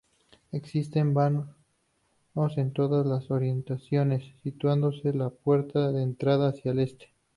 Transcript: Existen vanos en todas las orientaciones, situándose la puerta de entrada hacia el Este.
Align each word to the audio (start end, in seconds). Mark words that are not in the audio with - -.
Existen 0.51 1.13
vanos 1.13 1.51
en 2.57 2.73
todas 2.73 3.05
las 3.05 3.29
orientaciones, 3.29 4.23
situándose 4.41 5.13
la 5.13 5.29
puerta 5.29 5.91
de 5.91 6.01
entrada 6.01 6.47
hacia 6.49 6.71
el 6.71 6.79
Este. 6.79 7.11